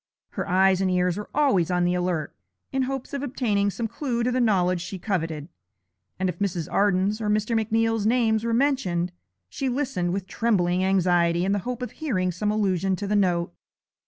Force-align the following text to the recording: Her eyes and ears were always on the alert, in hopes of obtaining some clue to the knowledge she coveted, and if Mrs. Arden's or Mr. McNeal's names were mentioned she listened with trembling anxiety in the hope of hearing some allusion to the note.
Her 0.29 0.49
eyes 0.49 0.81
and 0.81 0.89
ears 0.89 1.15
were 1.15 1.29
always 1.31 1.69
on 1.69 1.83
the 1.85 1.93
alert, 1.93 2.35
in 2.71 2.81
hopes 2.81 3.13
of 3.13 3.21
obtaining 3.21 3.69
some 3.69 3.87
clue 3.87 4.23
to 4.23 4.31
the 4.31 4.41
knowledge 4.41 4.81
she 4.81 4.97
coveted, 4.97 5.47
and 6.17 6.27
if 6.27 6.39
Mrs. 6.39 6.67
Arden's 6.71 7.21
or 7.21 7.29
Mr. 7.29 7.55
McNeal's 7.55 8.07
names 8.07 8.43
were 8.43 8.51
mentioned 8.51 9.11
she 9.47 9.69
listened 9.69 10.11
with 10.11 10.25
trembling 10.25 10.83
anxiety 10.83 11.45
in 11.45 11.51
the 11.51 11.59
hope 11.69 11.83
of 11.83 11.91
hearing 11.91 12.31
some 12.31 12.49
allusion 12.49 12.95
to 12.95 13.05
the 13.05 13.15
note. 13.15 13.53